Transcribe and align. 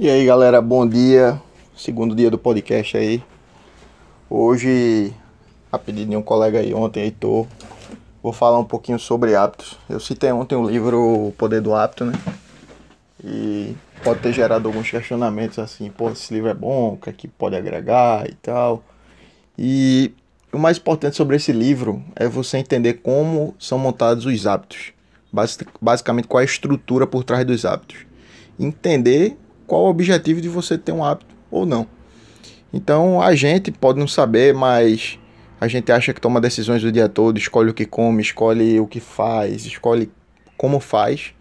E 0.00 0.08
aí 0.08 0.24
galera, 0.24 0.62
bom 0.62 0.86
dia. 0.86 1.42
Segundo 1.76 2.14
dia 2.14 2.30
do 2.30 2.38
podcast 2.38 2.96
aí. 2.96 3.20
Hoje, 4.30 5.12
a 5.72 5.76
pedido 5.76 6.10
de 6.10 6.16
um 6.16 6.22
colega 6.22 6.60
aí 6.60 6.72
ontem, 6.72 7.02
Heitor, 7.02 7.48
vou 8.22 8.32
falar 8.32 8.60
um 8.60 8.64
pouquinho 8.64 8.96
sobre 8.96 9.34
hábitos. 9.34 9.76
Eu 9.90 9.98
citei 9.98 10.30
ontem 10.30 10.54
o 10.54 10.70
livro 10.70 11.26
O 11.26 11.32
Poder 11.32 11.60
do 11.60 11.74
Hábito, 11.74 12.04
né? 12.04 12.12
E 13.24 13.74
pode 14.04 14.20
ter 14.20 14.32
gerado 14.32 14.68
alguns 14.68 14.88
questionamentos 14.88 15.58
assim, 15.58 15.90
pô, 15.90 16.10
esse 16.10 16.32
livro 16.32 16.48
é 16.48 16.54
bom, 16.54 16.92
o 16.92 16.96
que 16.96 17.10
é 17.10 17.12
que 17.12 17.26
pode 17.26 17.56
agregar 17.56 18.30
e 18.30 18.34
tal. 18.34 18.84
E 19.58 20.14
o 20.52 20.60
mais 20.60 20.78
importante 20.78 21.16
sobre 21.16 21.34
esse 21.34 21.50
livro 21.50 22.00
é 22.14 22.28
você 22.28 22.58
entender 22.58 23.00
como 23.02 23.52
são 23.58 23.80
montados 23.80 24.26
os 24.26 24.46
hábitos. 24.46 24.92
Basicamente, 25.82 26.28
qual 26.28 26.40
é 26.40 26.44
a 26.44 26.46
estrutura 26.46 27.04
por 27.04 27.24
trás 27.24 27.44
dos 27.44 27.64
hábitos. 27.64 28.06
Entender 28.60 29.36
qual 29.68 29.84
o 29.84 29.88
objetivo 29.88 30.40
de 30.40 30.48
você 30.48 30.76
ter 30.76 30.90
um 30.90 31.04
hábito 31.04 31.36
ou 31.50 31.64
não. 31.64 31.86
Então 32.72 33.20
a 33.20 33.34
gente 33.34 33.70
pode 33.70 34.00
não 34.00 34.08
saber, 34.08 34.54
mas 34.54 35.18
a 35.60 35.68
gente 35.68 35.92
acha 35.92 36.12
que 36.12 36.20
toma 36.20 36.40
decisões 36.40 36.82
o 36.82 36.90
dia 36.90 37.08
todo, 37.08 37.38
escolhe 37.38 37.70
o 37.70 37.74
que 37.74 37.84
come, 37.84 38.22
escolhe 38.22 38.80
o 38.80 38.86
que 38.86 38.98
faz, 38.98 39.66
escolhe 39.66 40.10
como 40.56 40.80
faz. 40.80 41.34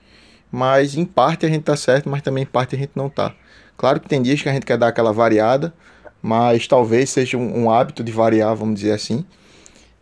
Mas 0.51 0.95
em 0.95 1.05
parte 1.05 1.45
a 1.45 1.49
gente 1.49 1.63
tá 1.63 1.75
certo, 1.75 2.09
mas 2.09 2.21
também 2.21 2.43
em 2.43 2.47
parte 2.47 2.75
a 2.75 2.77
gente 2.77 2.91
não 2.95 3.09
tá. 3.09 3.33
Claro 3.77 3.99
que 3.99 4.09
tem 4.09 4.21
dias 4.21 4.41
que 4.41 4.49
a 4.49 4.53
gente 4.53 4.65
quer 4.65 4.77
dar 4.77 4.89
aquela 4.89 5.13
variada, 5.13 5.73
mas 6.21 6.67
talvez 6.67 7.09
seja 7.09 7.37
um, 7.37 7.63
um 7.63 7.71
hábito 7.71 8.03
de 8.03 8.11
variar, 8.11 8.55
vamos 8.55 8.75
dizer 8.75 8.91
assim. 8.91 9.25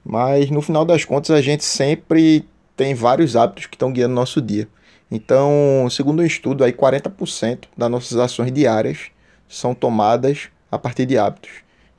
Mas 0.03 0.49
no 0.49 0.62
final 0.62 0.84
das 0.84 1.05
contas 1.05 1.31
a 1.31 1.41
gente 1.41 1.63
sempre 1.63 2.48
tem 2.76 2.93
vários 2.95 3.35
hábitos 3.35 3.67
que 3.67 3.76
estão 3.76 3.91
guiando 3.91 4.15
nosso 4.15 4.41
dia. 4.41 4.67
Então, 5.09 5.87
segundo 5.89 6.21
um 6.21 6.25
estudo, 6.25 6.63
aí 6.63 6.73
40% 6.73 7.65
das 7.77 7.89
nossas 7.89 8.17
ações 8.17 8.51
diárias 8.51 9.11
são 9.47 9.73
tomadas 9.75 10.49
a 10.71 10.77
partir 10.77 11.05
de 11.05 11.17
hábitos. 11.17 11.51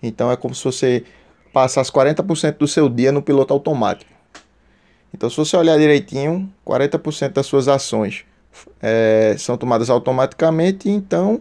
Então 0.02 0.30
é 0.30 0.36
como 0.36 0.54
se 0.54 0.64
você 0.64 1.04
passasse 1.52 1.90
40% 1.90 2.58
do 2.58 2.68
seu 2.68 2.88
dia 2.88 3.10
no 3.10 3.22
piloto 3.22 3.52
automático. 3.52 4.10
Então, 5.14 5.30
se 5.30 5.36
você 5.36 5.56
olhar 5.56 5.78
direitinho, 5.78 6.52
40% 6.66 7.30
das 7.30 7.46
suas 7.46 7.68
ações 7.68 8.24
é, 8.82 9.34
são 9.38 9.56
tomadas 9.56 9.88
automaticamente, 9.88 10.90
então, 10.90 11.40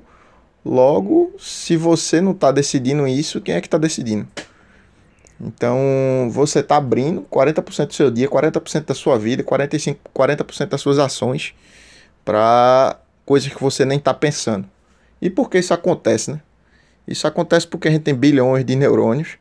logo, 0.64 1.34
se 1.38 1.76
você 1.76 2.22
não 2.22 2.32
está 2.32 2.52
decidindo 2.52 3.06
isso, 3.06 3.42
quem 3.42 3.56
é 3.56 3.60
que 3.60 3.68
está 3.68 3.78
decidindo? 3.78 4.28
Então, 5.40 6.30
você 6.32 6.60
está 6.60 6.78
abrindo 6.78 7.22
40% 7.30 7.88
do 7.88 7.94
seu 7.94 8.10
dia, 8.10 8.28
40% 8.30 8.86
da 8.86 8.94
sua 8.94 9.18
vida, 9.18 9.44
45, 9.44 10.00
40% 10.14 10.68
das 10.68 10.82
suas 10.82 10.98
ações 10.98 11.54
para 12.24 12.98
coisas 13.26 13.54
que 13.54 13.62
você 13.62 13.84
nem 13.84 13.98
está 13.98 14.14
pensando. 14.14 14.68
E 15.22 15.30
por 15.30 15.50
que 15.50 15.58
isso 15.58 15.74
acontece, 15.74 16.32
né? 16.32 16.42
Isso 17.08 17.28
acontece 17.28 17.68
porque 17.68 17.88
a 17.88 17.92
gente 17.92 18.04
tem 18.04 18.16
bilhões 18.16 18.66
de 18.66 18.76
neurônios, 18.76 19.38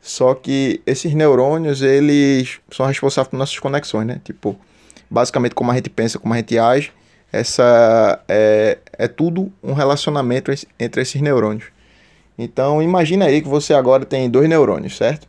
só 0.00 0.34
que 0.34 0.80
esses 0.86 1.12
neurônios, 1.14 1.82
eles 1.82 2.58
são 2.70 2.86
responsáveis 2.86 3.30
por 3.30 3.36
nossas 3.36 3.58
conexões, 3.58 4.06
né? 4.06 4.20
Tipo, 4.24 4.58
basicamente 5.08 5.54
como 5.54 5.70
a 5.70 5.74
gente 5.74 5.90
pensa, 5.90 6.18
como 6.18 6.32
a 6.32 6.38
gente 6.38 6.58
age, 6.58 6.92
essa 7.32 8.22
é, 8.26 8.78
é 8.92 9.06
tudo 9.06 9.52
um 9.62 9.72
relacionamento 9.72 10.50
entre 10.78 11.02
esses 11.02 11.20
neurônios. 11.20 11.66
Então, 12.42 12.82
imagina 12.82 13.26
aí 13.26 13.42
que 13.42 13.48
você 13.48 13.74
agora 13.74 14.06
tem 14.06 14.30
dois 14.30 14.48
neurônios, 14.48 14.96
certo? 14.96 15.28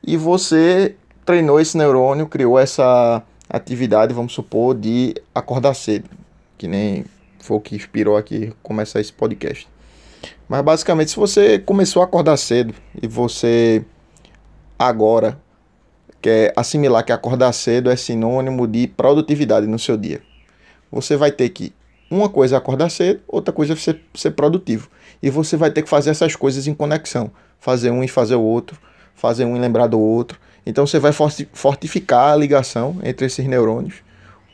E 0.00 0.16
você 0.16 0.94
treinou 1.24 1.58
esse 1.58 1.76
neurônio, 1.76 2.28
criou 2.28 2.56
essa 2.56 3.20
atividade, 3.50 4.14
vamos 4.14 4.32
supor, 4.32 4.72
de 4.76 5.12
acordar 5.34 5.74
cedo, 5.74 6.08
que 6.56 6.68
nem 6.68 7.04
foi 7.40 7.56
o 7.56 7.60
que 7.60 7.74
inspirou 7.74 8.16
aqui 8.16 8.52
começar 8.62 9.00
esse 9.00 9.12
podcast. 9.12 9.66
Mas 10.48 10.62
basicamente, 10.62 11.10
se 11.10 11.16
você 11.16 11.58
começou 11.58 12.00
a 12.00 12.04
acordar 12.04 12.36
cedo 12.36 12.72
e 13.02 13.08
você 13.08 13.84
agora 14.78 15.36
quer 16.22 16.52
assimilar 16.54 17.04
que 17.04 17.10
acordar 17.10 17.52
cedo 17.52 17.90
é 17.90 17.96
sinônimo 17.96 18.68
de 18.68 18.86
produtividade 18.86 19.66
no 19.66 19.80
seu 19.80 19.96
dia, 19.96 20.22
você 20.92 21.16
vai 21.16 21.32
ter 21.32 21.48
que 21.48 21.74
uma 22.10 22.28
coisa 22.28 22.56
é 22.56 22.58
acordar 22.58 22.90
cedo, 22.90 23.20
outra 23.26 23.52
coisa 23.52 23.72
é 23.72 23.76
ser, 23.76 24.00
ser 24.14 24.32
produtivo. 24.32 24.88
E 25.22 25.30
você 25.30 25.56
vai 25.56 25.70
ter 25.70 25.82
que 25.82 25.88
fazer 25.88 26.10
essas 26.10 26.36
coisas 26.36 26.66
em 26.66 26.74
conexão. 26.74 27.30
Fazer 27.58 27.90
um 27.90 28.04
e 28.04 28.08
fazer 28.08 28.36
o 28.36 28.42
outro, 28.42 28.78
fazer 29.14 29.44
um 29.44 29.56
e 29.56 29.60
lembrar 29.60 29.86
do 29.86 29.98
outro. 29.98 30.38
Então 30.64 30.86
você 30.86 30.98
vai 30.98 31.12
fortificar 31.12 32.32
a 32.32 32.36
ligação 32.36 32.98
entre 33.02 33.26
esses 33.26 33.46
neurônios 33.46 34.06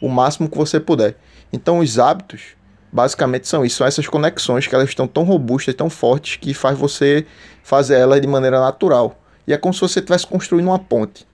o 0.02 0.08
máximo 0.08 0.48
que 0.48 0.58
você 0.58 0.80
puder. 0.80 1.16
Então 1.52 1.78
os 1.78 1.98
hábitos 1.98 2.56
basicamente 2.92 3.46
são 3.46 3.64
isso, 3.64 3.76
são 3.76 3.86
essas 3.86 4.06
conexões 4.06 4.66
que 4.66 4.74
elas 4.74 4.88
estão 4.88 5.06
tão 5.06 5.22
robustas, 5.22 5.74
tão 5.74 5.88
fortes 5.88 6.36
que 6.36 6.52
faz 6.52 6.76
você 6.76 7.24
fazer 7.62 7.94
elas 7.94 8.20
de 8.20 8.26
maneira 8.26 8.60
natural. 8.60 9.16
E 9.46 9.52
é 9.52 9.56
como 9.56 9.72
se 9.72 9.80
você 9.80 10.00
estivesse 10.00 10.26
construindo 10.26 10.66
uma 10.66 10.78
ponte. 10.78 11.26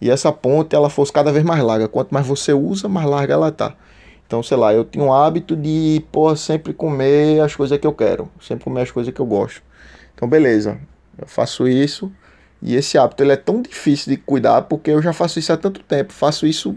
E 0.00 0.08
essa 0.08 0.32
ponte 0.32 0.74
ela 0.74 0.88
fosse 0.88 1.12
cada 1.12 1.32
vez 1.32 1.44
mais 1.44 1.62
larga. 1.62 1.88
Quanto 1.88 2.12
mais 2.14 2.26
você 2.26 2.52
usa, 2.52 2.88
mais 2.88 3.06
larga 3.06 3.34
ela 3.34 3.50
tá. 3.50 3.74
Então, 4.34 4.42
sei 4.42 4.56
lá, 4.56 4.74
eu 4.74 4.84
tenho 4.84 5.04
o 5.04 5.12
hábito 5.14 5.54
de, 5.54 6.04
pô, 6.10 6.34
sempre 6.34 6.72
comer 6.72 7.40
as 7.40 7.54
coisas 7.54 7.78
que 7.78 7.86
eu 7.86 7.92
quero, 7.92 8.28
sempre 8.40 8.64
comer 8.64 8.80
as 8.80 8.90
coisas 8.90 9.14
que 9.14 9.20
eu 9.20 9.24
gosto. 9.24 9.62
Então, 10.12 10.28
beleza, 10.28 10.80
eu 11.16 11.24
faço 11.24 11.68
isso. 11.68 12.10
E 12.60 12.74
esse 12.74 12.98
hábito 12.98 13.22
ele 13.22 13.30
é 13.30 13.36
tão 13.36 13.62
difícil 13.62 14.10
de 14.12 14.16
cuidar 14.16 14.62
porque 14.62 14.90
eu 14.90 15.00
já 15.00 15.12
faço 15.12 15.38
isso 15.38 15.52
há 15.52 15.56
tanto 15.56 15.84
tempo, 15.84 16.12
faço 16.12 16.48
isso 16.48 16.76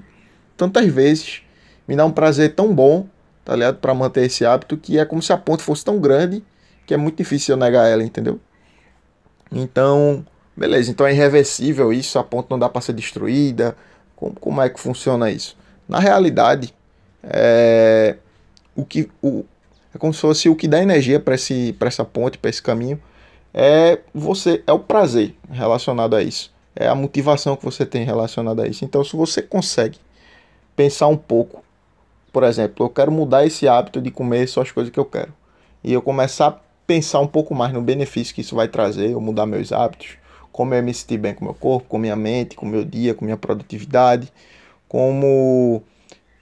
tantas 0.56 0.86
vezes, 0.86 1.42
me 1.88 1.96
dá 1.96 2.06
um 2.06 2.12
prazer 2.12 2.54
tão 2.54 2.76
bom, 2.76 3.08
tá 3.44 3.56
ligado? 3.56 3.78
Para 3.78 3.92
manter 3.96 4.26
esse 4.26 4.46
hábito 4.46 4.78
que 4.78 5.00
é 5.00 5.04
como 5.04 5.24
se 5.24 5.34
a 5.34 5.38
ponte 5.38 5.64
fosse 5.64 5.84
tão 5.84 5.98
grande 5.98 6.44
que 6.86 6.94
é 6.94 6.98
muito 6.98 7.18
difícil 7.18 7.56
eu 7.56 7.60
negar 7.60 7.88
ela, 7.88 8.04
entendeu? 8.04 8.40
Então, 9.52 10.24
beleza, 10.56 10.92
então 10.92 11.08
é 11.08 11.12
irreversível 11.12 11.92
isso, 11.92 12.20
a 12.20 12.24
ponte 12.24 12.52
não 12.52 12.60
dá 12.60 12.70
para 12.70 12.82
ser 12.82 12.94
destruída. 12.94 13.76
Como, 14.16 14.40
como 14.40 14.62
é 14.62 14.70
que 14.70 14.80
funciona 14.80 15.32
isso? 15.32 15.58
Na 15.90 16.00
realidade, 16.00 16.77
é, 17.30 18.18
o 18.76 18.86
que, 18.86 19.10
o, 19.22 19.44
é 19.94 19.98
como 19.98 20.14
se 20.14 20.22
fosse 20.22 20.50
o 20.50 20.56
que 20.56 20.68
dá 20.68 20.82
energia 20.82 21.20
para 21.20 21.36
essa 21.36 22.06
ponte, 22.06 22.38
para 22.38 22.50
esse 22.50 22.62
caminho, 22.62 23.02
é 23.54 24.00
você 24.14 24.64
é 24.68 24.72
o 24.72 24.80
prazer 24.80 25.34
relacionado 25.50 26.16
a 26.16 26.22
isso. 26.22 26.54
É 26.76 26.88
a 26.88 26.94
motivação 26.94 27.56
que 27.56 27.66
você 27.66 27.86
tem 27.86 28.04
relacionada 28.04 28.64
a 28.64 28.68
isso. 28.68 28.86
Então, 28.86 29.04
se 29.04 29.16
você 29.16 29.42
consegue 29.42 29.98
pensar 30.76 31.08
um 31.08 31.18
pouco, 31.18 31.64
por 32.32 32.44
exemplo, 32.44 32.86
eu 32.86 32.90
quero 32.90 33.12
mudar 33.12 33.46
esse 33.46 33.68
hábito 33.68 34.00
de 34.00 34.12
comer 34.12 34.48
só 34.48 34.62
as 34.62 34.72
coisas 34.72 34.94
que 34.94 35.00
eu 35.00 35.06
quero. 35.06 35.34
E 35.84 35.92
eu 35.92 36.02
começar 36.04 36.48
a 36.48 36.58
pensar 36.86 37.20
um 37.20 37.28
pouco 37.28 37.56
mais 37.56 37.74
no 37.74 37.82
benefício 37.82 38.36
que 38.36 38.42
isso 38.42 38.56
vai 38.56 38.68
trazer, 38.68 39.10
eu 39.10 39.20
mudar 39.20 39.48
meus 39.48 39.72
hábitos, 39.72 40.18
como 40.52 40.74
eu 40.76 40.84
me 40.84 40.94
sentir 40.94 41.18
bem 41.18 41.34
com 41.34 41.46
meu 41.46 41.54
corpo, 41.56 41.88
com 41.90 41.98
minha 41.98 42.16
mente, 42.16 42.56
com 42.56 42.66
meu 42.66 42.86
dia, 42.86 43.16
com 43.16 43.26
minha 43.26 43.38
produtividade, 43.38 44.32
como 44.88 45.82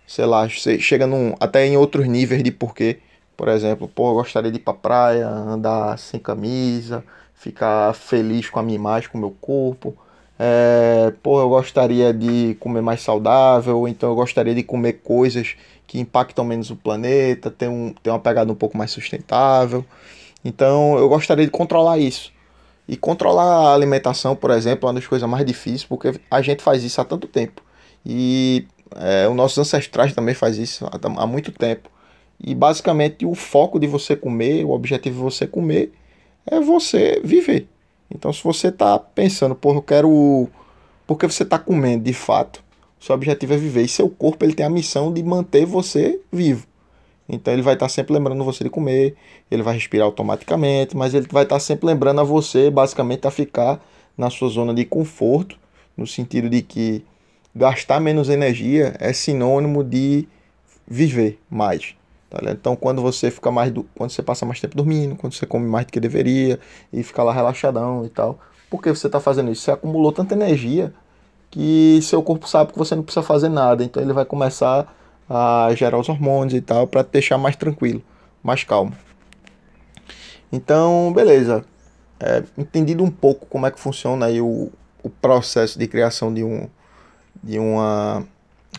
sei 0.07 0.25
lá, 0.25 0.47
você 0.47 0.79
chega 0.79 1.07
num, 1.07 1.33
até 1.39 1.65
em 1.65 1.77
outros 1.77 2.07
níveis 2.07 2.43
de 2.43 2.51
porquê. 2.51 2.99
Por 3.35 3.49
exemplo, 3.49 3.87
pô, 3.87 4.11
eu 4.11 4.15
gostaria 4.15 4.51
de 4.51 4.57
ir 4.57 4.61
pra 4.61 4.73
praia, 4.73 5.27
andar 5.27 5.97
sem 5.99 6.19
camisa, 6.19 7.03
ficar 7.33 7.93
feliz 7.93 8.49
com 8.49 8.59
a 8.59 8.63
minha 8.63 8.75
imagem, 8.75 9.09
com 9.09 9.17
o 9.17 9.21
meu 9.21 9.35
corpo. 9.41 9.95
É, 10.37 11.13
pô, 11.23 11.39
eu 11.39 11.49
gostaria 11.49 12.13
de 12.13 12.55
comer 12.59 12.81
mais 12.81 13.01
saudável, 13.01 13.87
então 13.87 14.09
eu 14.09 14.15
gostaria 14.15 14.53
de 14.53 14.63
comer 14.63 14.93
coisas 14.93 15.55
que 15.87 15.99
impactam 15.99 16.43
menos 16.45 16.69
o 16.69 16.75
planeta, 16.75 17.49
ter, 17.51 17.69
um, 17.69 17.93
ter 18.03 18.09
uma 18.09 18.19
pegada 18.19 18.51
um 18.51 18.55
pouco 18.55 18.77
mais 18.77 18.91
sustentável. 18.91 19.85
Então 20.43 20.97
eu 20.97 21.09
gostaria 21.09 21.45
de 21.45 21.51
controlar 21.51 21.97
isso. 21.97 22.33
E 22.87 22.95
controlar 22.95 23.69
a 23.69 23.73
alimentação, 23.73 24.35
por 24.35 24.51
exemplo, 24.51 24.87
é 24.87 24.91
uma 24.91 24.99
das 24.99 25.07
coisas 25.07 25.27
mais 25.27 25.45
difíceis, 25.45 25.83
porque 25.83 26.19
a 26.29 26.41
gente 26.41 26.61
faz 26.61 26.83
isso 26.83 27.01
há 27.01 27.05
tanto 27.05 27.27
tempo. 27.27 27.61
E 28.05 28.67
é, 28.95 29.27
os 29.27 29.35
nossos 29.35 29.57
ancestrais 29.57 30.13
também 30.13 30.35
faz 30.35 30.57
isso 30.57 30.85
há, 30.85 31.23
há 31.23 31.27
muito 31.27 31.51
tempo. 31.51 31.89
E 32.39 32.53
basicamente 32.53 33.25
o 33.25 33.33
foco 33.33 33.79
de 33.79 33.87
você 33.87 34.15
comer, 34.15 34.65
o 34.65 34.71
objetivo 34.71 35.17
de 35.17 35.23
você 35.23 35.47
comer, 35.47 35.93
é 36.45 36.59
você 36.59 37.21
viver. 37.23 37.67
Então 38.13 38.31
se 38.31 38.43
você 38.43 38.67
está 38.67 38.99
pensando, 38.99 39.55
pô, 39.55 39.73
eu 39.73 39.81
quero. 39.81 40.47
Porque 41.07 41.27
você 41.27 41.43
está 41.43 41.59
comendo 41.59 42.03
de 42.03 42.13
fato, 42.13 42.63
seu 42.99 43.13
objetivo 43.15 43.53
é 43.53 43.57
viver. 43.57 43.83
E 43.83 43.87
seu 43.87 44.09
corpo 44.09 44.43
ele 44.43 44.53
tem 44.53 44.65
a 44.65 44.69
missão 44.69 45.13
de 45.13 45.23
manter 45.23 45.65
você 45.65 46.19
vivo. 46.31 46.67
Então 47.27 47.53
ele 47.53 47.61
vai 47.61 47.73
estar 47.73 47.85
tá 47.85 47.89
sempre 47.89 48.13
lembrando 48.13 48.43
você 48.43 48.63
de 48.63 48.69
comer, 48.69 49.15
ele 49.49 49.63
vai 49.63 49.73
respirar 49.73 50.05
automaticamente, 50.05 50.95
mas 50.95 51.13
ele 51.13 51.27
vai 51.31 51.43
estar 51.43 51.55
tá 51.55 51.59
sempre 51.59 51.87
lembrando 51.87 52.21
a 52.21 52.23
você, 52.23 52.69
basicamente, 52.69 53.25
a 53.27 53.31
ficar 53.31 53.83
na 54.17 54.29
sua 54.29 54.49
zona 54.49 54.73
de 54.73 54.85
conforto, 54.85 55.57
no 55.97 56.05
sentido 56.05 56.49
de 56.49 56.61
que 56.61 57.03
gastar 57.55 57.99
menos 57.99 58.27
energia 58.29 58.95
é 58.99 59.13
sinônimo 59.13 59.83
de 59.83 60.27
viver 60.85 61.39
mais. 61.49 61.95
Tá 62.29 62.39
então, 62.51 62.75
quando 62.75 63.01
você 63.01 63.31
fica 63.31 63.49
mais 63.49 63.71
do, 63.71 63.83
quando 63.95 64.09
você 64.09 64.21
passa 64.21 64.45
mais 64.45 64.59
tempo 64.59 64.75
dormindo, 64.75 65.15
quando 65.15 65.33
você 65.33 65.45
come 65.45 65.65
mais 65.65 65.85
do 65.85 65.93
que 65.93 65.99
deveria 65.99 66.59
e 66.91 67.01
fica 67.01 67.23
lá 67.23 67.31
relaxadão 67.31 68.05
e 68.05 68.09
tal, 68.09 68.39
por 68.69 68.81
que 68.81 68.89
você 68.89 69.07
está 69.07 69.19
fazendo 69.19 69.51
isso? 69.51 69.61
Você 69.61 69.71
acumulou 69.71 70.11
tanta 70.11 70.33
energia 70.33 70.93
que 71.49 71.99
seu 72.01 72.21
corpo 72.21 72.47
sabe 72.47 72.73
que 72.73 72.77
você 72.77 72.95
não 72.95 73.03
precisa 73.03 73.23
fazer 73.23 73.47
nada, 73.47 73.83
então 73.83 74.03
ele 74.03 74.11
vai 74.11 74.25
começar 74.25 74.93
a 75.29 75.69
gerar 75.75 75.97
os 75.97 76.09
hormônios 76.09 76.53
e 76.53 76.61
tal 76.61 76.85
para 76.85 77.03
te 77.03 77.11
deixar 77.11 77.37
mais 77.37 77.55
tranquilo, 77.55 78.03
mais 78.43 78.63
calmo. 78.63 78.93
Então, 80.51 81.13
beleza. 81.13 81.63
É, 82.19 82.43
entendido 82.57 83.03
um 83.03 83.11
pouco 83.11 83.45
como 83.45 83.65
é 83.65 83.71
que 83.71 83.79
funciona 83.79 84.25
aí 84.25 84.41
o, 84.41 84.71
o 85.03 85.09
processo 85.09 85.77
de 85.77 85.87
criação 85.87 86.33
de 86.33 86.43
um 86.43 86.69
de 87.45 87.59
uma 87.59 88.25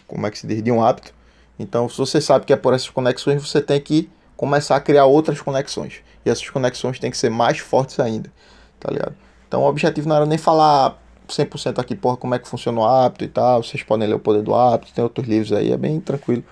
como 0.07 0.27
é 0.27 0.31
que 0.31 0.39
se 0.39 0.47
diz 0.47 0.63
de 0.63 0.71
um 0.71 0.85
hábito. 0.85 1.15
Então, 1.59 1.89
se 1.89 1.97
você 1.97 2.21
sabe 2.21 2.45
que 2.45 2.53
é 2.53 2.57
por 2.57 2.75
essas 2.75 2.91
conexões, 2.91 3.47
você 3.47 3.63
tem 3.63 3.81
que 3.81 4.11
começar 4.37 4.77
a 4.77 4.81
criar 4.81 5.07
outras 5.07 5.41
conexões. 5.41 6.03
E 6.25 6.31
essas 6.31 6.49
conexões 6.51 6.99
têm 6.99 7.11
que 7.11 7.17
ser 7.17 7.31
mais 7.31 7.59
fortes 7.59 7.99
ainda, 7.99 8.31
tá 8.79 8.91
ligado? 8.91 9.15
Então, 9.49 9.63
o 9.63 9.67
objetivo 9.67 10.09
não 10.09 10.17
era 10.17 10.27
nem 10.27 10.37
falar 10.37 11.01
100% 11.29 11.79
aqui, 11.79 11.95
porra, 11.95 12.17
como 12.17 12.35
é 12.35 12.39
que 12.39 12.49
funciona 12.49 12.81
o 12.81 12.85
hábito 12.85 13.25
e 13.25 13.29
tal. 13.29 13.63
Vocês 13.63 13.83
podem 13.83 14.09
ler 14.09 14.15
o 14.15 14.19
poder 14.19 14.43
do 14.43 14.55
hábito, 14.55 14.93
tem 14.93 15.03
outros 15.03 15.27
livros 15.27 15.53
aí, 15.53 15.73
é 15.73 15.77
bem 15.77 16.01
tranquilo. 16.01 16.45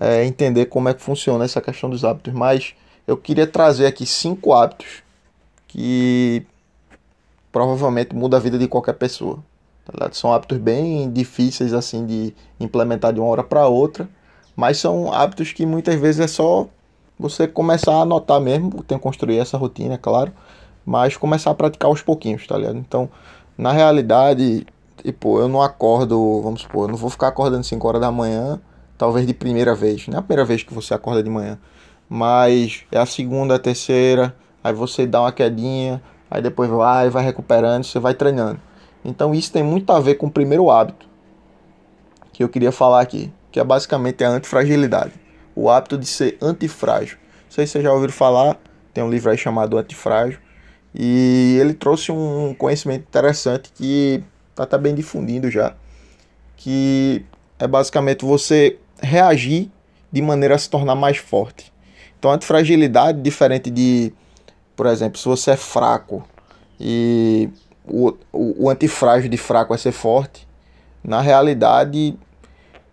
É, 0.00 0.24
entender 0.24 0.66
como 0.66 0.88
é 0.88 0.94
que 0.94 1.02
funciona 1.02 1.44
essa 1.44 1.60
questão 1.60 1.90
dos 1.90 2.04
hábitos. 2.04 2.32
Mas 2.32 2.74
eu 3.06 3.16
queria 3.16 3.46
trazer 3.46 3.86
aqui 3.86 4.06
cinco 4.06 4.52
hábitos 4.52 5.02
que 5.66 6.46
provavelmente 7.50 8.14
muda 8.14 8.36
a 8.36 8.40
vida 8.40 8.58
de 8.58 8.68
qualquer 8.68 8.94
pessoa. 8.94 9.42
Tá 9.96 10.08
São 10.12 10.32
hábitos 10.32 10.58
bem 10.58 11.10
difíceis 11.10 11.72
assim 11.72 12.04
de 12.04 12.34
implementar 12.60 13.12
de 13.12 13.20
uma 13.20 13.28
hora 13.28 13.42
para 13.42 13.66
outra, 13.66 14.08
mas 14.54 14.78
são 14.78 15.12
hábitos 15.12 15.52
que 15.52 15.64
muitas 15.64 15.94
vezes 15.94 16.20
é 16.20 16.26
só 16.26 16.66
você 17.18 17.48
começar 17.48 17.92
a 17.94 18.02
anotar 18.02 18.40
mesmo, 18.40 18.82
tem 18.82 18.98
que 18.98 19.02
construir 19.02 19.38
essa 19.38 19.56
rotina, 19.56 19.94
é 19.94 19.98
claro, 19.98 20.32
mas 20.84 21.16
começar 21.16 21.50
a 21.50 21.54
praticar 21.54 21.88
aos 21.88 22.02
pouquinhos, 22.02 22.46
tá 22.46 22.56
ligado? 22.56 22.76
Então, 22.76 23.08
na 23.56 23.72
realidade, 23.72 24.66
tipo, 25.02 25.40
eu 25.40 25.48
não 25.48 25.62
acordo, 25.62 26.40
vamos 26.42 26.62
supor, 26.62 26.84
eu 26.84 26.92
não 26.92 26.96
vou 26.96 27.10
ficar 27.10 27.28
acordando 27.28 27.64
5 27.64 27.88
horas 27.88 28.00
da 28.00 28.12
manhã, 28.12 28.60
talvez 28.96 29.26
de 29.26 29.34
primeira 29.34 29.74
vez, 29.74 30.06
não 30.06 30.16
é 30.16 30.18
a 30.18 30.22
primeira 30.22 30.44
vez 30.44 30.62
que 30.62 30.72
você 30.72 30.94
acorda 30.94 31.22
de 31.22 31.30
manhã, 31.30 31.58
mas 32.08 32.84
é 32.92 32.98
a 32.98 33.06
segunda, 33.06 33.56
a 33.56 33.58
terceira, 33.58 34.34
aí 34.62 34.72
você 34.72 35.06
dá 35.06 35.22
uma 35.22 35.32
quedinha, 35.32 36.02
aí 36.30 36.40
depois 36.42 36.70
vai, 36.70 37.10
vai 37.10 37.24
recuperando, 37.24 37.84
você 37.84 37.98
vai 37.98 38.14
treinando. 38.14 38.67
Então 39.04 39.34
isso 39.34 39.52
tem 39.52 39.62
muito 39.62 39.90
a 39.92 40.00
ver 40.00 40.14
com 40.14 40.26
o 40.26 40.30
primeiro 40.30 40.70
hábito 40.70 41.08
que 42.38 42.44
eu 42.44 42.48
queria 42.48 42.70
falar 42.70 43.00
aqui, 43.00 43.32
que 43.50 43.58
é 43.58 43.64
basicamente 43.64 44.22
a 44.22 44.28
antifragilidade. 44.28 45.12
O 45.56 45.68
hábito 45.68 45.98
de 45.98 46.06
ser 46.06 46.38
antifrágil. 46.40 47.18
Não 47.18 47.50
sei 47.50 47.66
se 47.66 47.72
vocês 47.72 47.82
já 47.82 47.92
ouviram 47.92 48.12
falar, 48.12 48.56
tem 48.94 49.02
um 49.02 49.10
livro 49.10 49.28
aí 49.28 49.36
chamado 49.36 49.76
Antifrágil, 49.76 50.38
e 50.94 51.58
ele 51.60 51.74
trouxe 51.74 52.12
um 52.12 52.54
conhecimento 52.54 53.02
interessante 53.08 53.72
que 53.74 54.22
está 54.50 54.64
tá 54.64 54.78
bem 54.78 54.94
difundindo 54.94 55.50
já, 55.50 55.74
que 56.56 57.24
é 57.58 57.66
basicamente 57.66 58.24
você 58.24 58.78
reagir 59.02 59.68
de 60.12 60.22
maneira 60.22 60.54
a 60.54 60.58
se 60.58 60.70
tornar 60.70 60.94
mais 60.94 61.16
forte. 61.16 61.72
Então, 62.18 62.30
a 62.30 62.34
antifragilidade, 62.34 63.20
diferente 63.20 63.68
de, 63.68 64.12
por 64.76 64.86
exemplo, 64.86 65.18
se 65.18 65.24
você 65.24 65.52
é 65.52 65.56
fraco 65.56 66.24
e 66.78 67.48
o, 67.90 68.16
o, 68.32 68.64
o 68.64 68.70
antifrágil 68.70 69.28
de 69.28 69.36
fraco 69.36 69.70
vai 69.70 69.78
ser 69.78 69.92
forte. 69.92 70.46
Na 71.02 71.20
realidade, 71.20 72.16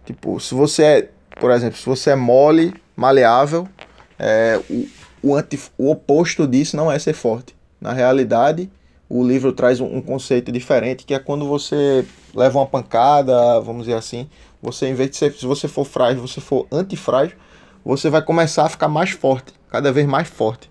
tipo, 0.06 0.40
se 0.40 0.54
você 0.54 0.84
é, 0.84 1.10
por 1.40 1.52
exemplo, 1.52 1.78
se 1.78 1.86
você 1.86 2.12
é 2.12 2.16
mole, 2.16 2.74
maleável, 2.96 3.68
é, 4.18 4.60
o, 4.70 4.88
o, 5.22 5.36
anti, 5.36 5.60
o 5.78 5.92
oposto 5.92 6.48
disso 6.48 6.78
não 6.78 6.92
é 6.92 6.98
ser 7.00 7.14
forte. 7.14 7.56
Na 7.80 7.92
realidade, 7.92 8.70
o 9.10 9.26
livro 9.26 9.52
traz 9.52 9.80
um, 9.80 9.98
um, 9.98 10.02
conceito 10.02 10.52
diferente, 10.52 11.06
que 11.06 11.14
é 11.14 11.20
quando 11.20 11.48
você 11.48 12.06
leva 12.34 12.60
uma 12.60 12.66
pancada, 12.66 13.60
vamos 13.60 13.86
dizer 13.86 13.98
assim, 13.98 14.30
você, 14.62 14.88
em 14.88 14.94
vez 14.94 15.12
de 15.12 15.18
ser, 15.18 15.34
se 15.34 15.46
você 15.46 15.68
for 15.68 15.86
frágil, 15.86 16.22
você 16.22 16.42
for 16.42 16.68
antifrágil, 16.72 17.36
você 17.84 18.10
vai 18.10 18.22
começar 18.22 18.66
a 18.66 18.70
ficar 18.70 18.88
mais 18.88 19.12
forte, 19.12 19.54
cada 19.70 19.92
vez 19.92 20.08
mais 20.08 20.28
forte. 20.28 20.70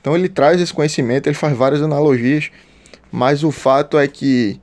Então 0.00 0.16
ele 0.16 0.28
traz 0.28 0.60
esse 0.60 0.72
conhecimento, 0.72 1.28
ele 1.28 1.34
faz 1.34 1.56
várias 1.56 1.82
analogias 1.82 2.50
mas 3.10 3.42
o 3.42 3.50
fato 3.50 3.98
é 3.98 4.06
que 4.06 4.60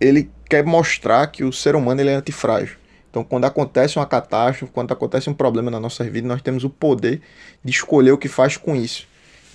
ele 0.00 0.30
quer 0.48 0.64
mostrar 0.64 1.26
que 1.28 1.44
o 1.44 1.52
ser 1.52 1.74
humano 1.74 2.00
ele 2.00 2.10
é 2.10 2.14
antifrágil. 2.14 2.76
Então, 3.10 3.24
quando 3.24 3.46
acontece 3.46 3.98
uma 3.98 4.06
catástrofe, 4.06 4.72
quando 4.72 4.92
acontece 4.92 5.30
um 5.30 5.34
problema 5.34 5.70
na 5.70 5.80
nossa 5.80 6.04
vida, 6.04 6.28
nós 6.28 6.42
temos 6.42 6.64
o 6.64 6.70
poder 6.70 7.22
de 7.64 7.70
escolher 7.70 8.12
o 8.12 8.18
que 8.18 8.28
faz 8.28 8.56
com 8.56 8.76
isso. 8.76 9.08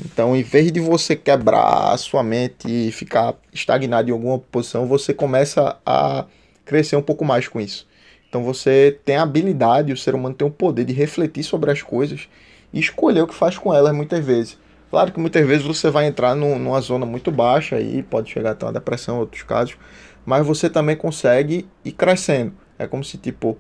Então, 0.04 0.36
em 0.36 0.42
vez 0.42 0.72
de 0.72 0.80
você 0.80 1.16
quebrar 1.16 1.92
a 1.92 1.98
sua 1.98 2.24
mente 2.24 2.68
e 2.68 2.92
ficar 2.92 3.36
estagnado 3.54 4.10
em 4.10 4.12
alguma 4.12 4.40
posição, 4.40 4.88
você 4.88 5.14
começa 5.14 5.78
a 5.86 6.26
crescer 6.66 6.96
um 6.96 7.04
pouco 7.04 7.24
mais 7.24 7.48
com 7.48 7.62
isso. 7.62 7.88
Então, 8.28 8.44
você 8.44 8.98
tem 9.06 9.18
a 9.18 9.22
habilidade, 9.22 9.94
o 9.94 9.98
ser 9.98 10.16
humano 10.16 10.34
tem 10.34 10.48
o 10.48 10.52
poder 10.52 10.86
de 10.86 10.94
refletir 10.94 11.44
sobre 11.44 11.70
as 11.70 11.84
coisas 11.84 12.28
e 12.74 12.80
escolher 12.80 13.22
o 13.22 13.28
que 13.28 13.36
faz 13.36 13.58
com 13.60 13.72
elas 13.72 13.94
muitas 13.94 14.26
vezes. 14.26 14.58
Claro 14.92 15.14
que 15.14 15.20
muitas 15.22 15.48
vezes 15.48 15.66
você 15.66 15.90
vai 15.90 16.06
entrar 16.06 16.36
no, 16.36 16.60
numa 16.60 16.82
zona 16.82 17.06
muito 17.06 17.32
baixa 17.32 17.80
e 17.80 18.04
pode 18.04 18.30
chegar 18.30 18.52
até 18.52 18.66
uma 18.66 18.74
depressão 18.74 19.20
outros 19.20 19.42
casos, 19.42 19.78
mas 20.26 20.46
você 20.46 20.70
também 20.70 20.98
consegue 20.98 21.66
ir 21.86 21.94
crescendo. 21.94 22.52
É 22.78 22.86
como 22.86 23.02
se 23.02 23.18
tipo 23.18 23.58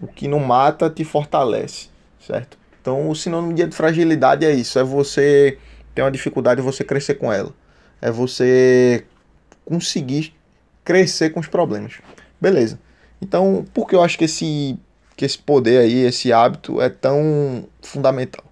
o 0.00 0.06
que 0.06 0.28
não 0.28 0.38
mata 0.38 0.88
te 0.88 1.02
fortalece, 1.02 1.88
certo? 2.24 2.56
Então 2.80 3.10
o 3.10 3.14
sinônimo 3.16 3.52
de 3.52 3.68
fragilidade 3.72 4.46
é 4.46 4.52
isso, 4.52 4.78
é 4.78 4.84
você 4.84 5.58
ter 5.96 6.02
uma 6.02 6.12
dificuldade 6.12 6.60
e 6.60 6.64
você 6.64 6.84
crescer 6.84 7.16
com 7.16 7.32
ela. 7.32 7.52
É 8.00 8.12
você 8.12 9.04
conseguir 9.64 10.32
crescer 10.84 11.30
com 11.30 11.40
os 11.40 11.48
problemas. 11.48 11.94
Beleza. 12.40 12.78
Então, 13.20 13.64
por 13.74 13.88
que 13.88 13.96
eu 13.96 14.02
acho 14.02 14.16
que 14.16 14.26
esse 14.26 14.78
que 15.16 15.24
esse 15.24 15.36
poder 15.36 15.78
aí, 15.78 16.04
esse 16.04 16.32
hábito 16.32 16.80
é 16.80 16.88
tão 16.88 17.66
fundamental? 17.82 18.47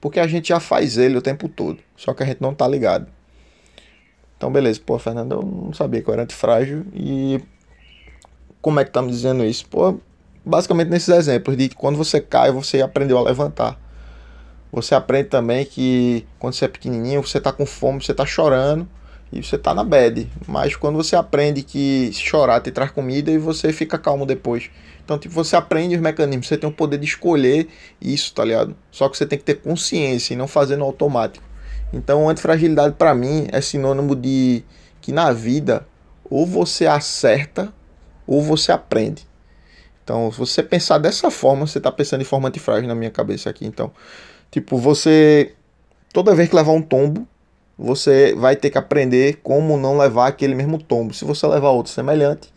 Porque 0.00 0.20
a 0.20 0.26
gente 0.26 0.48
já 0.48 0.60
faz 0.60 0.96
ele 0.96 1.16
o 1.16 1.22
tempo 1.22 1.48
todo, 1.48 1.78
só 1.96 2.14
que 2.14 2.22
a 2.22 2.26
gente 2.26 2.40
não 2.40 2.54
tá 2.54 2.66
ligado. 2.66 3.06
Então, 4.36 4.52
beleza, 4.52 4.80
pô, 4.84 4.98
Fernando, 4.98 5.32
eu 5.32 5.42
não 5.42 5.72
sabia 5.72 6.00
que 6.00 6.08
eu 6.08 6.12
era 6.14 6.22
antifrágil 6.22 6.86
e 6.94 7.40
como 8.62 8.78
é 8.78 8.84
que 8.84 8.90
tá 8.90 9.02
me 9.02 9.10
dizendo 9.10 9.44
isso? 9.44 9.66
Pô, 9.68 9.98
basicamente 10.44 10.88
nesses 10.88 11.08
exemplos 11.08 11.56
de 11.56 11.70
quando 11.70 11.96
você 11.96 12.20
cai, 12.20 12.52
você 12.52 12.80
aprendeu 12.80 13.18
a 13.18 13.22
levantar. 13.22 13.78
Você 14.70 14.94
aprende 14.94 15.28
também 15.28 15.64
que 15.64 16.26
quando 16.38 16.54
você 16.54 16.66
é 16.66 16.68
pequenininho, 16.68 17.22
você 17.22 17.40
tá 17.40 17.52
com 17.52 17.66
fome, 17.66 18.02
você 18.02 18.14
tá 18.14 18.24
chorando 18.24 18.88
e 19.32 19.42
você 19.42 19.58
tá 19.58 19.74
na 19.74 19.84
bad. 19.84 20.30
Mas 20.46 20.76
quando 20.76 20.96
você 20.96 21.16
aprende 21.16 21.62
que 21.62 22.10
chorar 22.12 22.60
te 22.60 22.70
traz 22.70 22.90
comida 22.90 23.30
e 23.30 23.38
você 23.38 23.72
fica 23.72 23.98
calmo 23.98 24.24
depois. 24.24 24.70
Então, 25.04 25.18
tipo, 25.18 25.34
você 25.34 25.56
aprende 25.56 25.94
os 25.94 26.00
mecanismos, 26.00 26.48
você 26.48 26.56
tem 26.56 26.68
o 26.68 26.72
poder 26.72 26.98
de 26.98 27.06
escolher 27.06 27.68
isso, 28.00 28.34
tá 28.34 28.44
ligado? 28.44 28.76
Só 28.90 29.08
que 29.08 29.16
você 29.16 29.26
tem 29.26 29.38
que 29.38 29.44
ter 29.44 29.54
consciência 29.54 30.34
e 30.34 30.36
não 30.36 30.46
fazer 30.46 30.76
no 30.76 30.84
automático. 30.84 31.44
Então, 31.92 32.28
antifragilidade 32.28 32.94
para 32.94 33.14
mim 33.14 33.48
é 33.50 33.60
sinônimo 33.60 34.14
de 34.14 34.62
que 35.00 35.10
na 35.10 35.32
vida 35.32 35.86
ou 36.28 36.46
você 36.46 36.86
acerta 36.86 37.72
ou 38.26 38.42
você 38.42 38.70
aprende. 38.70 39.26
Então, 40.04 40.30
se 40.30 40.38
você 40.38 40.62
pensar 40.62 40.98
dessa 40.98 41.30
forma, 41.30 41.66
você 41.66 41.80
tá 41.80 41.90
pensando 41.90 42.20
em 42.20 42.24
forma 42.24 42.48
antifrágil 42.48 42.88
na 42.88 42.94
minha 42.94 43.10
cabeça 43.10 43.48
aqui. 43.48 43.66
Então, 43.66 43.90
tipo, 44.50 44.76
você 44.76 45.54
toda 46.12 46.34
vez 46.34 46.48
que 46.48 46.56
levar 46.56 46.72
um 46.72 46.82
tombo, 46.82 47.26
você 47.78 48.34
vai 48.34 48.56
ter 48.56 48.70
que 48.70 48.78
aprender 48.78 49.38
como 49.42 49.76
não 49.76 49.96
levar 49.96 50.26
aquele 50.26 50.54
mesmo 50.54 50.82
tombo. 50.82 51.14
Se 51.14 51.24
você 51.24 51.46
levar 51.46 51.70
outro 51.70 51.92
semelhante 51.92 52.52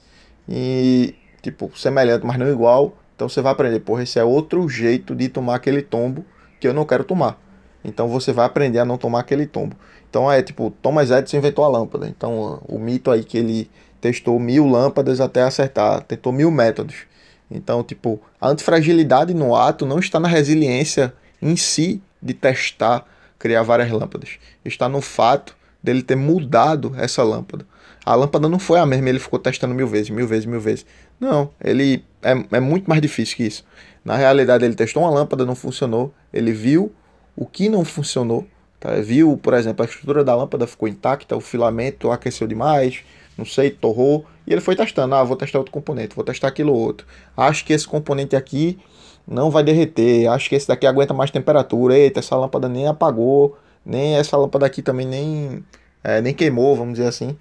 e 0.50 1.14
tipo, 1.42 1.72
semelhante, 1.76 2.26
mas 2.26 2.38
não 2.38 2.50
igual. 2.50 2.98
Então 3.16 3.30
você 3.30 3.42
vai 3.42 3.52
aprender, 3.52 3.80
porra, 3.82 4.04
esse 4.04 4.18
é 4.18 4.24
outro 4.24 4.68
jeito 4.68 5.14
de 5.14 5.30
tomar 5.30 5.56
aquele 5.56 5.82
tombo 5.82 6.26
que 6.60 6.68
eu 6.68 6.74
não 6.74 6.86
quero 6.86 7.04
tomar. 7.04 7.40
Então 7.84 8.08
você 8.08 8.34
vai 8.34 8.46
aprender 8.46 8.80
a 8.80 8.86
não 8.86 8.98
tomar 8.98 9.20
aquele 9.20 9.46
tombo. 9.46 9.76
Então 10.10 10.32
é 10.32 10.42
tipo, 10.42 10.72
Thomas 10.82 11.12
Edison 11.12 11.38
inventou 11.38 11.64
a 11.64 11.68
lâmpada. 11.68 12.08
Então 12.08 12.62
o 12.68 12.80
mito 12.80 13.12
aí 13.12 13.24
que 13.24 13.38
ele 13.38 13.70
testou 14.02 14.40
mil 14.40 14.66
lâmpadas 14.66 15.22
até 15.22 15.44
acertar, 15.44 16.02
tentou 16.02 16.34
mil 16.34 16.50
métodos. 16.50 17.06
Então, 17.50 17.84
tipo, 17.84 18.20
a 18.40 18.48
antifragilidade 18.48 19.34
no 19.34 19.56
ato 19.56 19.86
não 19.86 20.00
está 20.00 20.20
na 20.20 20.28
resiliência 20.28 21.14
em 21.42 21.56
si 21.56 22.02
de 22.22 22.34
testar, 22.34 23.06
criar 23.42 23.64
várias 23.64 23.90
lâmpadas. 23.90 24.38
Está 24.64 24.88
no 24.88 25.02
fato 25.02 25.56
dele 25.82 26.04
ter 26.04 26.16
mudado 26.16 26.94
essa 26.98 27.24
lâmpada. 27.24 27.66
A 28.06 28.16
lâmpada 28.16 28.48
não 28.48 28.60
foi 28.60 28.80
a 28.80 28.86
mesma, 28.86 29.10
ele 29.10 29.20
ficou 29.20 29.40
testando 29.40 29.74
mil 29.74 29.88
vezes, 29.88 30.10
mil 30.10 30.28
vezes, 30.28 30.46
mil 30.46 30.60
vezes. 30.60 30.86
Não, 31.20 31.50
ele 31.64 32.04
é, 32.22 32.32
é 32.58 32.60
muito 32.60 32.88
mais 32.88 33.02
difícil 33.02 33.36
que 33.36 33.44
isso. 33.44 33.66
Na 34.04 34.16
realidade, 34.16 34.66
ele 34.66 34.74
testou 34.74 35.04
uma 35.04 35.12
lâmpada, 35.12 35.46
não 35.46 35.56
funcionou. 35.56 36.14
Ele 36.34 36.52
viu 36.52 36.92
o 37.36 37.46
que 37.46 37.70
não 37.70 37.86
funcionou. 37.86 38.48
Tá? 38.80 38.96
Viu, 38.96 39.38
por 39.38 39.54
exemplo, 39.54 39.84
a 39.84 39.88
estrutura 39.88 40.24
da 40.24 40.36
lâmpada 40.36 40.66
ficou 40.66 40.88
intacta, 40.88 41.36
o 41.36 41.42
filamento 41.42 42.10
aqueceu 42.10 42.48
demais, 42.48 43.04
não 43.38 43.46
sei, 43.46 43.70
torrou. 43.70 44.26
E 44.48 44.52
ele 44.52 44.62
foi 44.62 44.76
testando. 44.76 45.14
Ah, 45.14 45.24
vou 45.24 45.38
testar 45.38 45.60
outro 45.60 45.72
componente, 45.72 46.16
vou 46.16 46.26
testar 46.26 46.48
aquilo 46.48 46.74
outro. 46.74 47.06
Acho 47.38 47.64
que 47.64 47.74
esse 47.74 47.88
componente 47.88 48.36
aqui 48.36 48.80
não 49.28 49.50
vai 49.50 49.64
derreter. 49.64 50.28
Acho 50.28 50.50
que 50.50 50.56
esse 50.56 50.68
daqui 50.68 50.86
aguenta 50.86 51.14
mais 51.14 51.32
temperatura. 51.32 51.98
Eita, 51.98 52.20
essa 52.20 52.36
lâmpada 52.36 52.68
nem 52.68 52.88
apagou. 52.88 53.58
Nem 53.86 54.16
essa 54.16 54.38
lâmpada 54.38 54.66
aqui 54.66 54.82
também 54.82 55.08
nem, 55.08 55.64
é, 56.04 56.22
nem 56.22 56.34
queimou, 56.34 56.76
vamos 56.76 56.94
dizer 56.96 57.08
assim. 57.08 57.36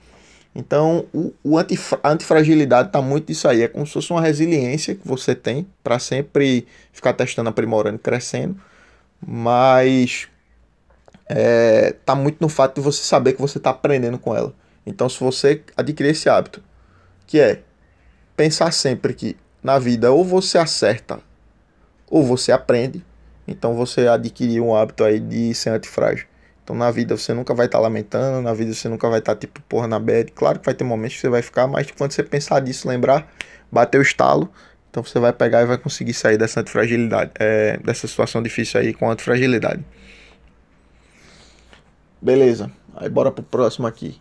Então, 0.54 1.06
o, 1.12 1.32
o 1.44 1.58
antif 1.58 1.92
a 2.02 2.10
antifragilidade 2.10 2.88
está 2.88 3.00
muito 3.00 3.26
disso 3.26 3.46
aí. 3.48 3.62
É 3.62 3.68
como 3.68 3.86
se 3.86 3.92
fosse 3.92 4.10
uma 4.10 4.20
resiliência 4.20 4.94
que 4.94 5.06
você 5.06 5.34
tem 5.34 5.66
para 5.82 5.98
sempre 5.98 6.66
ficar 6.92 7.12
testando, 7.12 7.48
aprimorando, 7.48 7.98
crescendo. 7.98 8.56
Mas 9.24 10.28
é, 11.28 11.94
tá 12.04 12.14
muito 12.14 12.38
no 12.40 12.48
fato 12.48 12.76
de 12.76 12.80
você 12.80 13.02
saber 13.02 13.34
que 13.34 13.40
você 13.40 13.58
está 13.58 13.70
aprendendo 13.70 14.18
com 14.18 14.34
ela. 14.34 14.52
Então, 14.84 15.08
se 15.08 15.20
você 15.20 15.62
adquirir 15.76 16.10
esse 16.10 16.28
hábito, 16.28 16.62
que 17.26 17.38
é 17.38 17.62
pensar 18.36 18.72
sempre 18.72 19.14
que 19.14 19.36
na 19.62 19.78
vida 19.78 20.10
ou 20.10 20.24
você 20.24 20.58
acerta 20.58 21.20
ou 22.10 22.24
você 22.24 22.50
aprende, 22.50 23.04
então 23.46 23.74
você 23.74 24.08
adquiriu 24.08 24.66
um 24.66 24.76
hábito 24.76 25.04
aí 25.04 25.20
de 25.20 25.54
ser 25.54 25.70
antifrágil. 25.70 26.26
Então 26.62 26.76
na 26.76 26.90
vida 26.90 27.16
você 27.16 27.32
nunca 27.32 27.54
vai 27.54 27.66
estar 27.66 27.78
tá 27.78 27.82
lamentando, 27.82 28.42
na 28.42 28.52
vida 28.52 28.74
você 28.74 28.88
nunca 28.88 29.08
vai 29.08 29.20
estar 29.20 29.34
tá, 29.34 29.40
tipo, 29.40 29.60
porra, 29.62 29.86
na 29.86 29.98
bad. 29.98 30.30
Claro 30.32 30.58
que 30.58 30.66
vai 30.66 30.74
ter 30.74 30.84
momentos 30.84 31.16
que 31.16 31.20
você 31.20 31.28
vai 31.28 31.42
ficar, 31.42 31.66
mas 31.66 31.90
quando 31.92 32.12
você 32.12 32.22
pensar 32.22 32.60
disso, 32.60 32.88
lembrar, 32.88 33.26
bater 33.70 33.98
o 33.98 34.02
estalo, 34.02 34.50
então 34.90 35.02
você 35.02 35.18
vai 35.18 35.32
pegar 35.32 35.62
e 35.62 35.66
vai 35.66 35.78
conseguir 35.78 36.12
sair 36.12 36.36
dessa 36.36 36.60
antifragilidade, 36.60 37.30
é, 37.38 37.78
dessa 37.78 38.06
situação 38.08 38.42
difícil 38.42 38.80
aí 38.80 38.92
com 38.92 39.10
antifragilidade. 39.10 39.84
Beleza, 42.20 42.70
aí 42.94 43.08
bora 43.08 43.30
pro 43.30 43.42
próximo 43.42 43.86
aqui. 43.86 44.20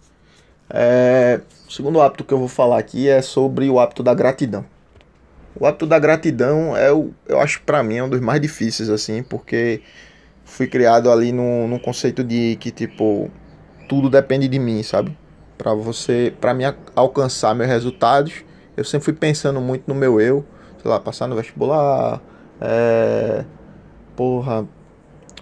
É, 0.69 1.41
o 1.67 1.72
segundo 1.72 2.00
hábito 2.00 2.24
que 2.24 2.34
eu 2.34 2.38
vou 2.38 2.48
falar 2.48 2.77
aqui 2.77 3.10
é 3.10 3.22
sobre 3.22 3.69
o 3.69 3.79
hábito 3.79 4.03
da 4.03 4.13
gratidão. 4.13 4.63
O 5.59 5.65
hábito 5.65 5.85
da 5.85 5.99
gratidão 5.99 6.75
é 6.77 6.91
o, 6.91 7.11
eu 7.27 7.39
acho 7.39 7.61
para 7.63 7.83
mim 7.83 7.97
é 7.97 8.03
um 8.03 8.09
dos 8.09 8.21
mais 8.21 8.39
difíceis 8.39 8.89
assim, 8.89 9.21
porque 9.21 9.81
fui 10.45 10.67
criado 10.67 11.11
ali 11.11 11.33
num, 11.33 11.67
num 11.67 11.77
conceito 11.77 12.23
de 12.23 12.55
que 12.59 12.71
tipo 12.71 13.29
tudo 13.89 14.09
depende 14.09 14.47
de 14.47 14.57
mim, 14.57 14.81
sabe? 14.83 15.17
Para 15.57 15.73
você, 15.73 16.33
para 16.39 16.53
mim 16.53 16.63
alcançar 16.95 17.53
meus 17.53 17.67
resultados, 17.69 18.45
eu 18.77 18.85
sempre 18.85 19.05
fui 19.05 19.13
pensando 19.13 19.59
muito 19.59 19.83
no 19.87 19.93
meu 19.93 20.21
eu, 20.21 20.45
sei 20.81 20.89
lá, 20.89 20.99
passar 20.99 21.27
no 21.27 21.35
vestibular, 21.35 22.21
é, 22.61 23.43
porra, 24.15 24.65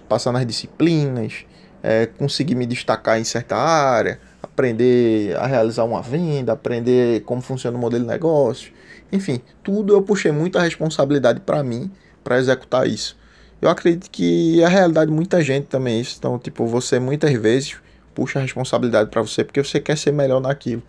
passar 0.10 0.32
nas 0.32 0.46
disciplinas, 0.48 1.46
é, 1.84 2.08
conseguir 2.08 2.56
me 2.56 2.66
destacar 2.66 3.20
em 3.20 3.24
certa 3.24 3.56
área, 3.56 4.20
aprender 4.42 5.38
a 5.38 5.46
realizar 5.46 5.84
uma 5.84 6.02
venda, 6.02 6.54
aprender 6.54 7.22
como 7.22 7.42
funciona 7.42 7.78
o 7.78 7.80
modelo 7.80 8.04
de 8.04 8.10
negócio, 8.10 8.72
enfim, 9.12 9.42
tudo 9.64 9.94
eu 9.94 10.02
puxei 10.02 10.32
muita 10.32 10.62
responsabilidade 10.62 11.40
para 11.42 11.64
mim 11.64 11.92
para 12.24 12.38
executar 12.38 12.88
isso. 12.88 13.18
Eu 13.62 13.70
acredito 13.70 14.10
que 14.12 14.64
a 14.64 14.68
realidade 14.68 15.10
de 15.10 15.16
muita 15.16 15.42
gente 15.42 15.66
também 15.66 15.98
é 15.98 16.02
isso. 16.02 16.16
Então, 16.20 16.38
tipo, 16.38 16.66
você 16.68 17.00
muitas 17.00 17.32
vezes 17.34 17.78
puxa 18.14 18.40
a 18.40 18.42
responsabilidade 18.42 19.10
para 19.10 19.22
você 19.22 19.44
porque 19.44 19.64
você 19.64 19.80
quer 19.80 19.98
ser 19.98 20.12
melhor 20.12 20.42
naquilo. 20.42 20.84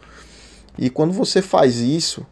E 0.76 0.90
quando 0.90 1.12
você 1.12 1.40
faz 1.40 1.78
isso, 1.78 2.26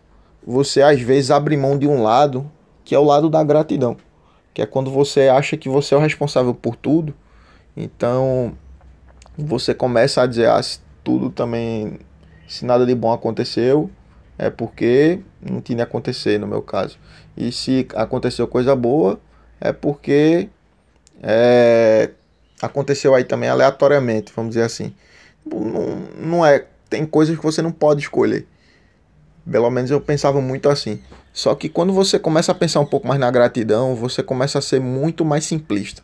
você 0.47 0.83
às 0.83 1.01
vezes 1.01 1.31
abre 1.31 1.57
mão 1.57 1.79
de 1.79 1.87
um 1.87 2.03
lado, 2.03 2.51
que 2.85 2.95
é 2.95 2.99
o 2.99 3.05
lado 3.05 3.29
da 3.29 3.43
gratidão, 3.43 3.97
que 4.53 4.63
é 4.63 4.67
quando 4.67 4.91
você 4.91 5.29
acha 5.29 5.57
que 5.57 5.69
você 5.69 5.95
é 5.95 5.99
o 5.99 6.01
responsável 6.01 6.55
por 6.55 6.77
tudo. 6.77 7.15
Então, 7.77 8.57
você 9.37 9.75
começa 9.75 10.23
a 10.23 10.27
dizer, 10.27 10.49
ah, 10.49 10.63
se 10.63 10.81
tudo 11.03 11.31
também, 11.31 11.99
se 12.47 12.65
nada 12.65 12.87
de 12.87 12.95
bom 12.95 13.13
aconteceu, 13.13 13.91
é 14.39 14.51
porque 14.51 15.21
não 15.41 15.61
tinha 15.61 15.85
acontecer 15.85 16.39
no 16.39 16.47
meu 16.47 16.63
caso. 16.63 16.99
E 17.37 17.51
se 17.53 17.87
aconteceu 17.95 18.47
coisa 18.47 18.75
boa, 18.75 19.21
é 19.61 19.73
porque 19.73 20.49
é, 21.23 22.11
aconteceu 22.61 23.15
aí 23.15 23.25
também 23.25 23.49
aleatoriamente, 23.49 24.33
vamos 24.35 24.51
dizer 24.51 24.65
assim. 24.65 24.95
Não, 25.45 25.97
não 26.19 26.47
é. 26.47 26.67
Tem 26.89 27.05
coisas 27.05 27.37
que 27.37 27.43
você 27.43 27.63
não 27.63 27.73
pode 27.73 28.03
escolher. 28.03 28.47
Pelo 29.51 29.71
menos 29.71 29.91
eu 29.91 30.01
pensava 30.01 30.41
muito 30.41 30.69
assim. 30.69 31.01
Só 31.33 31.55
que 31.55 31.69
quando 31.69 31.93
você 31.93 32.19
começa 32.19 32.53
a 32.53 32.55
pensar 32.55 32.81
um 32.81 32.87
pouco 32.87 33.07
mais 33.07 33.21
na 33.21 33.31
gratidão, 33.31 33.95
você 33.95 34.23
começa 34.23 34.59
a 34.59 34.63
ser 34.63 34.81
muito 34.81 35.25
mais 35.25 35.45
simplista. 35.45 36.03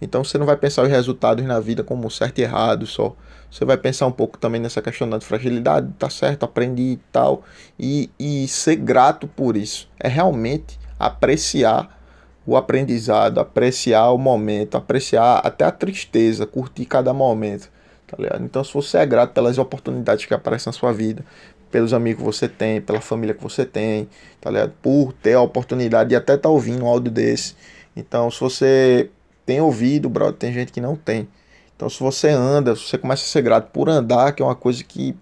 Então 0.00 0.24
você 0.24 0.38
não 0.38 0.46
vai 0.46 0.56
pensar 0.56 0.82
os 0.82 0.88
resultados 0.88 1.44
na 1.44 1.60
vida 1.60 1.84
como 1.84 2.10
certo 2.10 2.38
e 2.38 2.42
errado 2.42 2.86
só. 2.86 3.14
Você 3.50 3.64
vai 3.64 3.76
pensar 3.76 4.06
um 4.06 4.12
pouco 4.12 4.38
também 4.38 4.60
nessa 4.60 4.80
questão 4.80 5.08
da 5.08 5.20
fragilidade, 5.20 5.92
tá 5.98 6.08
certo, 6.08 6.44
aprendi 6.44 6.92
e 6.92 7.00
tal. 7.12 7.42
E, 7.78 8.08
e 8.18 8.46
ser 8.48 8.76
grato 8.76 9.26
por 9.26 9.56
isso. 9.56 9.88
É 9.98 10.08
realmente 10.08 10.78
apreciar 10.98 11.98
o 12.46 12.56
aprendizado, 12.56 13.38
apreciar 13.38 14.10
o 14.10 14.18
momento, 14.18 14.76
apreciar 14.76 15.38
até 15.38 15.64
a 15.64 15.70
tristeza, 15.70 16.46
curtir 16.46 16.84
cada 16.86 17.12
momento. 17.12 17.68
Tá 18.06 18.16
ligado? 18.18 18.44
Então, 18.44 18.64
se 18.64 18.72
você 18.74 18.98
é 18.98 19.06
grato 19.06 19.32
pelas 19.32 19.58
oportunidades 19.58 20.24
que 20.24 20.34
aparecem 20.34 20.70
na 20.70 20.72
sua 20.72 20.92
vida, 20.92 21.24
pelos 21.70 21.92
amigos 21.92 22.20
que 22.20 22.26
você 22.26 22.48
tem, 22.48 22.80
pela 22.80 23.00
família 23.00 23.34
que 23.34 23.42
você 23.42 23.64
tem, 23.64 24.08
tá 24.40 24.50
ligado? 24.50 24.72
Por 24.82 25.12
ter 25.12 25.34
a 25.34 25.40
oportunidade 25.40 26.10
de 26.10 26.16
até 26.16 26.34
estar 26.34 26.48
tá 26.48 26.52
ouvindo 26.52 26.84
um 26.84 26.88
áudio 26.88 27.12
desse. 27.12 27.54
Então, 27.94 28.30
se 28.30 28.40
você 28.40 29.10
tem 29.44 29.60
ouvido, 29.60 30.08
brother, 30.08 30.34
tem 30.34 30.52
gente 30.52 30.72
que 30.72 30.80
não 30.80 30.96
tem. 30.96 31.28
Então, 31.76 31.88
se 31.88 31.98
você 31.98 32.28
anda, 32.28 32.76
se 32.76 32.82
você 32.82 32.98
começa 32.98 33.24
a 33.24 33.26
ser 33.26 33.42
grato 33.42 33.70
por 33.70 33.88
andar, 33.88 34.32
que 34.32 34.42
é 34.42 34.44
uma 34.44 34.54
coisa 34.54 34.84
que, 34.84 35.16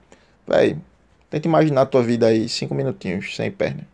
velho, 0.46 0.80
tenta 1.30 1.46
imaginar 1.46 1.82
a 1.82 1.87
tua 1.87 2.02
vida 2.02 2.26
aí, 2.26 2.48
cinco 2.48 2.75
minutinhos, 2.75 3.37
sem 3.37 3.50
perna. 3.50 3.87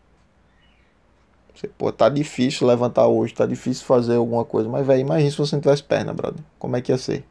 Você, 1.53 1.67
pô, 1.67 1.91
tá 1.91 2.09
difícil 2.09 2.67
levantar 2.67 3.07
hoje, 3.07 3.33
tá 3.33 3.45
difícil 3.45 3.85
fazer 3.85 4.15
alguma 4.15 4.43
coisa, 4.43 4.67
mas, 4.67 4.85
velho, 4.85 5.01
imagina 5.01 5.31
se 5.31 5.37
você 5.37 5.55
não 5.55 5.61
tivesse 5.61 5.83
perna, 5.83 6.13
brother. 6.13 6.43
Como 6.59 6.75
é 6.75 6.81
que 6.81 6.91
ia 6.91 6.97
ser? 6.97 7.23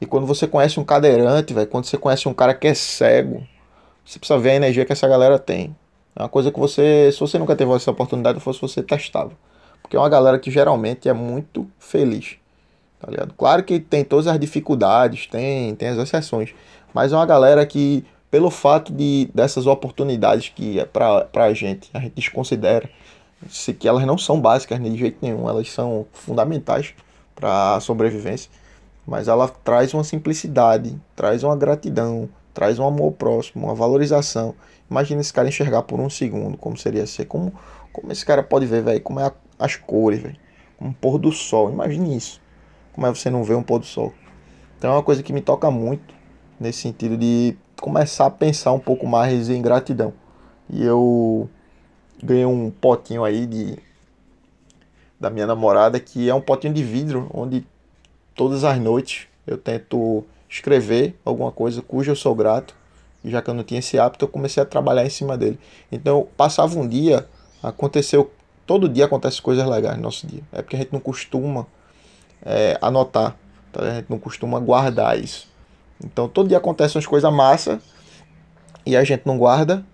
E 0.00 0.06
quando 0.06 0.26
você 0.26 0.48
conhece 0.48 0.80
um 0.80 0.84
cadeirante, 0.84 1.54
velho, 1.54 1.68
quando 1.68 1.84
você 1.84 1.96
conhece 1.96 2.28
um 2.28 2.34
cara 2.34 2.52
que 2.52 2.66
é 2.66 2.74
cego, 2.74 3.46
você 4.04 4.18
precisa 4.18 4.38
ver 4.38 4.50
a 4.50 4.54
energia 4.56 4.84
que 4.84 4.92
essa 4.92 5.06
galera 5.06 5.38
tem. 5.38 5.74
É 6.14 6.22
uma 6.22 6.28
coisa 6.28 6.50
que 6.50 6.58
você, 6.58 7.10
se 7.12 7.20
você 7.20 7.38
nunca 7.38 7.54
teve 7.56 7.72
essa 7.72 7.90
oportunidade, 7.90 8.40
fosse 8.40 8.60
você 8.60 8.82
testava. 8.82 9.32
Porque 9.92 9.98
é 9.98 10.00
uma 10.00 10.08
galera 10.08 10.38
que 10.38 10.50
geralmente 10.50 11.06
é 11.06 11.12
muito 11.12 11.68
feliz. 11.78 12.36
Tá 12.98 13.10
ligado? 13.10 13.34
Claro 13.34 13.62
que 13.62 13.78
tem 13.78 14.02
todas 14.02 14.26
as 14.26 14.40
dificuldades, 14.40 15.26
tem, 15.26 15.74
tem 15.74 15.88
as 15.88 15.98
exceções. 15.98 16.54
Mas 16.94 17.12
é 17.12 17.16
uma 17.16 17.26
galera 17.26 17.66
que, 17.66 18.02
pelo 18.30 18.50
fato 18.50 18.90
de 18.90 19.28
dessas 19.34 19.66
oportunidades 19.66 20.48
que 20.48 20.80
é 20.80 20.86
pra, 20.86 21.26
pra 21.26 21.52
gente, 21.52 21.90
a 21.92 22.00
gente 22.00 22.14
desconsidera, 22.14 22.88
se, 23.50 23.74
que 23.74 23.86
elas 23.86 24.06
não 24.06 24.16
são 24.16 24.40
básicas 24.40 24.82
de 24.82 24.96
jeito 24.96 25.18
nenhum, 25.20 25.46
elas 25.46 25.70
são 25.70 26.06
fundamentais 26.14 26.94
para 27.34 27.74
a 27.74 27.80
sobrevivência. 27.80 28.50
Mas 29.06 29.28
ela 29.28 29.46
traz 29.46 29.92
uma 29.92 30.04
simplicidade, 30.04 30.98
traz 31.14 31.42
uma 31.42 31.54
gratidão, 31.54 32.30
traz 32.54 32.78
um 32.78 32.86
amor 32.86 33.12
próximo, 33.12 33.66
uma 33.66 33.74
valorização. 33.74 34.54
Imagina 34.90 35.20
esse 35.20 35.34
cara 35.34 35.48
enxergar 35.48 35.82
por 35.82 36.00
um 36.00 36.08
segundo 36.08 36.56
como 36.56 36.78
seria 36.78 37.06
ser, 37.06 37.26
como, 37.26 37.52
como 37.92 38.10
esse 38.10 38.24
cara 38.24 38.42
pode 38.42 38.64
ver, 38.64 38.82
velho, 38.82 39.00
como 39.02 39.20
é 39.20 39.26
a 39.26 39.32
as 39.62 39.76
cores, 39.76 40.20
velho. 40.20 40.36
Um 40.80 40.92
pôr 40.92 41.18
do 41.18 41.30
sol. 41.30 41.70
Imagine 41.70 42.16
isso. 42.16 42.40
Como 42.92 43.06
é 43.06 43.10
você 43.10 43.30
não 43.30 43.44
vê 43.44 43.54
um 43.54 43.62
pôr 43.62 43.78
do 43.78 43.86
sol? 43.86 44.12
Então 44.76 44.90
é 44.90 44.94
uma 44.94 45.02
coisa 45.02 45.22
que 45.22 45.32
me 45.32 45.40
toca 45.40 45.70
muito 45.70 46.14
nesse 46.58 46.80
sentido 46.80 47.16
de 47.16 47.56
começar 47.80 48.26
a 48.26 48.30
pensar 48.30 48.72
um 48.72 48.78
pouco 48.78 49.06
mais 49.06 49.48
em 49.48 49.62
gratidão. 49.62 50.12
E 50.68 50.82
eu 50.82 51.48
ganhei 52.22 52.44
um 52.44 52.70
potinho 52.70 53.24
aí 53.24 53.46
de 53.46 53.78
da 55.18 55.30
minha 55.30 55.46
namorada 55.46 56.00
que 56.00 56.28
é 56.28 56.34
um 56.34 56.40
potinho 56.40 56.74
de 56.74 56.82
vidro 56.82 57.30
onde 57.32 57.64
todas 58.34 58.64
as 58.64 58.76
noites 58.80 59.28
eu 59.46 59.56
tento 59.56 60.24
escrever 60.48 61.14
alguma 61.24 61.52
coisa 61.52 61.80
cuja 61.80 62.12
eu 62.12 62.16
sou 62.16 62.34
grato. 62.34 62.74
E 63.24 63.30
já 63.30 63.40
que 63.40 63.48
eu 63.48 63.54
não 63.54 63.62
tinha 63.62 63.78
esse 63.78 63.98
hábito, 63.98 64.24
eu 64.24 64.28
comecei 64.28 64.62
a 64.62 64.66
trabalhar 64.66 65.06
em 65.06 65.10
cima 65.10 65.38
dele. 65.38 65.58
Então, 65.92 66.26
passava 66.36 66.76
um 66.76 66.88
dia, 66.88 67.28
aconteceu 67.62 68.30
todo 68.66 68.88
dia 68.88 69.04
acontece 69.04 69.40
coisas 69.40 69.66
legais 69.66 69.96
no 69.96 70.02
nosso 70.02 70.26
dia. 70.26 70.42
É 70.52 70.62
porque 70.62 70.76
a 70.76 70.78
gente 70.78 70.92
não 70.92 71.00
costuma 71.00 71.66
é, 72.44 72.78
anotar, 72.80 73.36
tá? 73.72 73.82
a 73.82 73.94
gente 73.94 74.10
não 74.10 74.18
costuma 74.18 74.58
guardar 74.58 75.18
isso. 75.18 75.48
Então 76.04 76.28
todo 76.28 76.48
dia 76.48 76.58
acontecem 76.58 76.96
umas 76.98 77.06
coisas 77.06 77.32
massa 77.32 77.80
e 78.84 78.96
a 78.96 79.04
gente 79.04 79.22
não 79.24 79.38
guarda, 79.38 79.84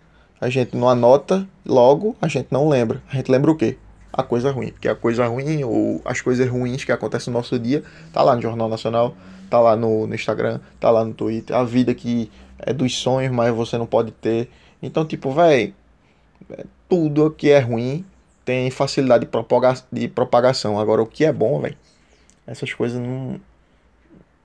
a 0.40 0.48
gente 0.48 0.76
não 0.76 0.88
anota, 0.88 1.46
logo 1.64 2.16
a 2.20 2.28
gente 2.28 2.48
não 2.50 2.68
lembra. 2.68 3.02
A 3.10 3.16
gente 3.16 3.30
lembra 3.30 3.50
o 3.50 3.56
quê? 3.56 3.76
A 4.12 4.22
coisa 4.22 4.50
ruim. 4.50 4.70
Porque 4.70 4.88
a 4.88 4.94
coisa 4.94 5.26
ruim 5.26 5.62
ou 5.64 6.00
as 6.04 6.20
coisas 6.20 6.48
ruins 6.48 6.84
que 6.84 6.92
acontecem 6.92 7.32
no 7.32 7.38
nosso 7.38 7.58
dia 7.58 7.82
tá 8.12 8.22
lá 8.22 8.34
no 8.34 8.42
Jornal 8.42 8.68
Nacional, 8.68 9.14
tá 9.50 9.60
lá 9.60 9.76
no, 9.76 10.06
no 10.06 10.14
Instagram, 10.14 10.60
tá 10.80 10.90
lá 10.90 11.04
no 11.04 11.12
Twitter. 11.12 11.54
A 11.54 11.64
vida 11.64 11.94
que 11.94 12.30
é 12.58 12.72
dos 12.72 12.96
sonhos, 12.96 13.32
mas 13.32 13.54
você 13.54 13.76
não 13.76 13.86
pode 13.86 14.10
ter. 14.12 14.50
Então, 14.82 15.04
tipo, 15.04 15.30
velho, 15.32 15.74
é, 16.50 16.64
tudo 16.88 17.30
que 17.30 17.50
é 17.50 17.58
ruim 17.58 18.04
tem 18.48 18.70
facilidade 18.70 19.26
de, 19.26 19.30
propaga 19.30 19.74
de 19.92 20.08
propagação. 20.08 20.80
Agora, 20.80 21.02
o 21.02 21.06
que 21.06 21.22
é 21.22 21.30
bom, 21.30 21.60
velho, 21.60 21.76
essas 22.46 22.72
coisas 22.72 22.98
não, 22.98 23.38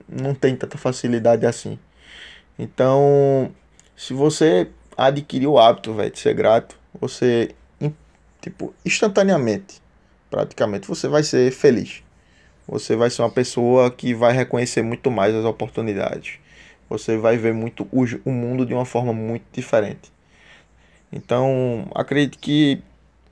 não 0.10 0.36
tem 0.36 0.58
tanta 0.58 0.78
facilidade 0.78 1.46
assim. 1.46 1.80
Então, 2.60 3.50
se 3.96 4.14
você 4.14 4.70
adquirir 4.98 5.48
o 5.48 5.58
hábito, 5.58 5.94
velho, 5.94 6.12
de 6.12 6.20
ser 6.20 6.34
grato, 6.34 6.78
você, 7.00 7.56
tipo, 8.42 8.76
instantaneamente, 8.86 9.82
praticamente, 10.30 10.86
você 10.86 11.08
vai 11.08 11.24
ser 11.24 11.50
feliz. 11.54 12.04
Você 12.68 12.98
vai 12.98 13.10
ser 13.10 13.22
uma 13.22 13.32
pessoa 13.32 13.90
que 13.90 14.14
vai 14.14 14.34
reconhecer 14.34 14.82
muito 14.82 15.10
mais 15.10 15.34
as 15.34 15.46
oportunidades. 15.46 16.40
Você 16.90 17.16
vai 17.16 17.38
ver 17.38 17.54
muito 17.54 17.88
o, 17.90 18.04
o 18.26 18.32
mundo 18.34 18.66
de 18.66 18.74
uma 18.74 18.84
forma 18.84 19.14
muito 19.14 19.46
diferente. 19.54 20.12
Então, 21.10 21.88
acredito 21.96 22.38
que 22.38 22.84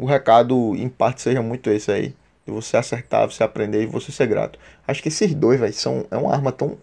o 0.02 0.06
recado, 0.06 0.76
em 0.76 0.90
parte, 0.90 1.22
seja 1.22 1.44
muito 1.44 1.70
esse 1.70 1.92
aí. 1.92 2.16
de 2.44 2.52
você 2.52 2.76
acertar, 2.76 3.30
você 3.30 3.44
aprender 3.44 3.84
e 3.84 3.86
você 3.86 4.12
ser 4.12 4.26
grato. 4.26 4.58
Acho 4.88 5.02
que 5.02 5.10
esses 5.10 5.32
dois, 5.36 5.60
velho, 5.60 5.72
são 5.74 6.06
é 6.10 6.18
uma 6.18 6.34
arma 6.34 6.52
tão 6.52 6.76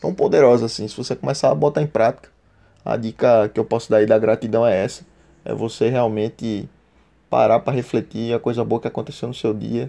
tão 0.00 0.12
poderosa 0.12 0.66
assim, 0.66 0.88
se 0.88 0.96
você 0.96 1.14
começar 1.14 1.50
a 1.50 1.54
botar 1.54 1.80
em 1.82 1.86
prática. 1.86 2.28
A 2.84 2.96
dica 2.96 3.48
que 3.48 3.60
eu 3.60 3.64
posso 3.64 3.88
dar 3.88 3.98
aí 3.98 4.06
da 4.06 4.18
gratidão 4.18 4.66
é 4.66 4.84
essa, 4.84 5.06
é 5.44 5.54
você 5.54 5.88
realmente 5.88 6.68
parar 7.30 7.60
para 7.60 7.72
refletir 7.72 8.34
a 8.34 8.40
coisa 8.40 8.64
boa 8.64 8.80
que 8.80 8.88
aconteceu 8.88 9.28
no 9.28 9.34
seu 9.34 9.54
dia, 9.54 9.88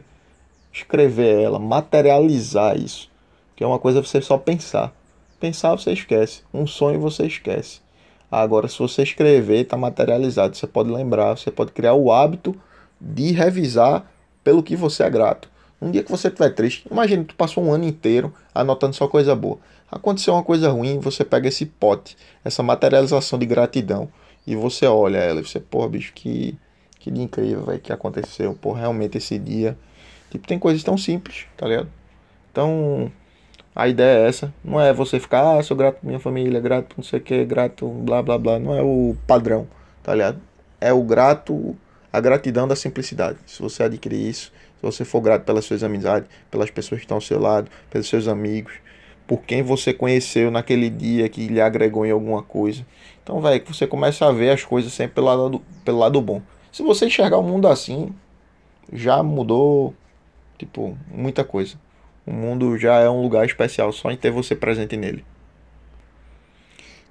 escrever 0.71 1.41
ela, 1.41 1.57
materializar 1.57 2.77
isso, 2.77 3.09
que 3.55 3.63
é 3.63 3.67
uma 3.67 3.79
coisa 3.79 4.01
você 4.01 4.21
só 4.21 4.37
pensar. 4.37 4.93
Pensar 5.39 5.71
você 5.71 5.91
esquece, 5.91 6.43
um 6.53 6.67
sonho 6.67 6.99
você 6.99 7.25
esquece. 7.25 7.81
Agora, 8.31 8.67
se 8.67 8.77
você 8.77 9.01
escrever, 9.01 9.61
está 9.61 9.75
materializado. 9.75 10.55
Você 10.55 10.67
pode 10.67 10.89
lembrar, 10.91 11.35
você 11.37 11.51
pode 11.51 11.71
criar 11.71 11.93
o 11.93 12.11
hábito 12.11 12.55
de 12.99 13.31
revisar 13.31 14.05
pelo 14.43 14.63
que 14.63 14.75
você 14.75 15.03
é 15.03 15.09
grato. 15.09 15.49
Um 15.81 15.91
dia 15.91 16.03
que 16.03 16.11
você 16.11 16.29
estiver 16.29 16.49
triste, 16.51 16.87
imagine 16.89 17.23
que 17.23 17.33
tu 17.33 17.35
passou 17.35 17.63
um 17.63 17.73
ano 17.73 17.83
inteiro 17.83 18.33
anotando 18.53 18.95
só 18.95 19.07
coisa 19.07 19.35
boa. 19.35 19.59
Aconteceu 19.91 20.33
uma 20.33 20.43
coisa 20.43 20.69
ruim, 20.69 20.99
você 20.99 21.23
pega 21.23 21.47
esse 21.47 21.65
pote, 21.65 22.17
essa 22.43 22.63
materialização 22.63 23.37
de 23.37 23.45
gratidão, 23.45 24.09
e 24.47 24.55
você 24.55 24.85
olha 24.85 25.17
ela 25.17 25.39
e 25.39 25.45
você, 25.45 25.59
pô, 25.59 25.87
bicho, 25.87 26.13
que, 26.13 26.57
que 26.99 27.11
dia 27.11 27.23
incrível, 27.23 27.63
velho, 27.63 27.79
que 27.79 27.91
aconteceu. 27.91 28.53
Pô, 28.59 28.73
realmente 28.73 29.17
esse 29.17 29.37
dia. 29.37 29.77
Tipo, 30.29 30.47
tem 30.47 30.59
coisas 30.59 30.83
tão 30.83 30.97
simples, 30.97 31.45
tá 31.57 31.67
ligado? 31.67 31.89
Então, 32.51 33.11
a 33.75 33.87
ideia 33.87 34.25
é 34.25 34.27
essa. 34.27 34.53
Não 34.63 34.79
é 34.79 34.93
você 34.93 35.19
ficar, 35.19 35.57
ah, 35.57 35.63
sou 35.63 35.75
grato 35.75 35.99
minha 36.03 36.19
família, 36.19 36.59
grato 36.59 36.95
não 36.97 37.03
sei 37.03 37.19
o 37.19 37.21
que, 37.21 37.45
grato, 37.45 37.87
blá 37.87 38.21
blá 38.21 38.37
blá. 38.37 38.59
Não 38.59 38.73
é 38.73 38.81
o 38.81 39.15
padrão, 39.27 39.67
tá 40.01 40.13
ligado? 40.13 40.39
É 40.79 40.93
o 40.93 41.01
grato, 41.03 41.75
a 42.15 42.21
gratidão 42.21 42.65
da 42.65 42.75
simplicidade. 42.75 43.37
Se 43.45 43.61
você 43.61 43.83
adquirir 43.83 44.29
isso, 44.29 44.45
se 44.77 44.81
você 44.81 45.03
for 45.03 45.19
grato 45.19 45.43
pelas 45.43 45.65
suas 45.65 45.83
amizades, 45.83 46.29
pelas 46.49 46.71
pessoas 46.71 46.99
que 46.99 47.05
estão 47.05 47.17
ao 47.17 47.21
seu 47.21 47.39
lado, 47.39 47.69
pelos 47.89 48.07
seus 48.07 48.27
amigos, 48.27 48.73
por 49.27 49.41
quem 49.41 49.61
você 49.61 49.93
conheceu 49.93 50.49
naquele 50.49 50.89
dia 50.89 51.27
que 51.27 51.47
lhe 51.47 51.59
agregou 51.59 52.05
em 52.05 52.11
alguma 52.11 52.41
coisa. 52.41 52.85
Então, 53.21 53.41
velho, 53.41 53.61
que 53.61 53.73
você 53.73 53.85
começa 53.85 54.25
a 54.25 54.31
ver 54.31 54.51
as 54.51 54.63
coisas 54.63 54.93
sempre 54.93 55.15
pelo 55.15 55.27
lado, 55.27 55.61
pelo 55.83 55.97
lado 55.97 56.21
bom. 56.21 56.41
Se 56.71 56.83
você 56.83 57.07
enxergar 57.07 57.37
o 57.37 57.43
mundo 57.43 57.67
assim, 57.67 58.15
já 58.93 59.21
mudou, 59.21 59.93
tipo, 60.57 60.97
muita 61.11 61.43
coisa. 61.43 61.75
O 62.25 62.31
mundo 62.31 62.77
já 62.77 62.99
é 62.99 63.09
um 63.09 63.21
lugar 63.21 63.45
especial 63.45 63.91
só 63.91 64.09
em 64.09 64.15
ter 64.15 64.31
você 64.31 64.55
presente 64.55 64.95
nele. 64.95 65.25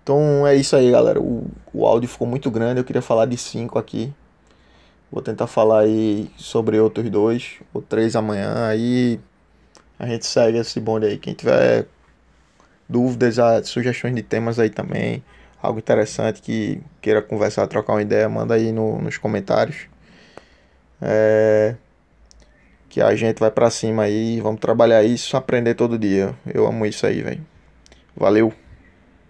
Então 0.02 0.46
é 0.46 0.54
isso 0.54 0.74
aí, 0.76 0.90
galera. 0.90 1.20
O, 1.20 1.50
o 1.72 1.86
áudio 1.86 2.08
ficou 2.08 2.26
muito 2.26 2.50
grande. 2.50 2.80
Eu 2.80 2.84
queria 2.84 3.02
falar 3.02 3.26
de 3.26 3.36
cinco 3.36 3.78
aqui. 3.78 4.12
Vou 5.14 5.22
tentar 5.22 5.46
falar 5.46 5.82
aí 5.82 6.28
sobre 6.36 6.76
outros 6.76 7.08
dois 7.08 7.60
ou 7.72 7.80
três 7.80 8.16
amanhã. 8.16 8.66
Aí 8.66 9.20
a 9.96 10.08
gente 10.08 10.26
segue 10.26 10.58
esse 10.58 10.80
bonde 10.80 11.06
aí. 11.06 11.18
Quem 11.18 11.32
tiver 11.34 11.86
dúvidas, 12.88 13.38
ah, 13.38 13.62
sugestões 13.62 14.12
de 14.16 14.24
temas 14.24 14.58
aí 14.58 14.68
também, 14.68 15.22
algo 15.62 15.78
interessante 15.78 16.42
que 16.42 16.80
queira 17.00 17.22
conversar, 17.22 17.64
trocar 17.68 17.92
uma 17.92 18.02
ideia, 18.02 18.28
manda 18.28 18.54
aí 18.54 18.72
no, 18.72 19.00
nos 19.00 19.16
comentários. 19.16 19.86
É, 21.00 21.76
que 22.88 23.00
a 23.00 23.14
gente 23.14 23.38
vai 23.38 23.52
para 23.52 23.70
cima 23.70 24.02
aí, 24.02 24.40
vamos 24.40 24.60
trabalhar 24.60 25.04
isso, 25.04 25.36
aprender 25.36 25.74
todo 25.76 25.96
dia. 25.96 26.34
Eu 26.52 26.66
amo 26.66 26.84
isso 26.86 27.06
aí, 27.06 27.22
velho. 27.22 27.46
Valeu. 28.16 28.52